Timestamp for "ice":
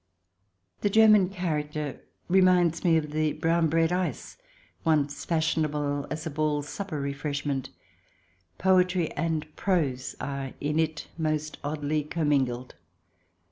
3.91-4.35